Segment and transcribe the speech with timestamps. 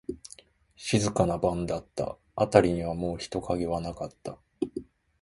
[0.77, 2.17] 静かな晩だった。
[2.35, 4.39] あたりにはもう人影はなかった。